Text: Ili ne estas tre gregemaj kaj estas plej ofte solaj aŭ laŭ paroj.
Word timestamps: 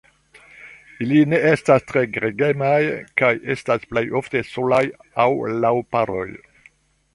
Ili 1.05 1.19
ne 1.33 1.39
estas 1.49 1.85
tre 1.91 2.03
gregemaj 2.15 2.79
kaj 3.23 3.31
estas 3.57 3.87
plej 3.93 4.05
ofte 4.23 4.43
solaj 4.55 4.83
aŭ 5.27 5.31
laŭ 5.67 5.75
paroj. 5.97 6.27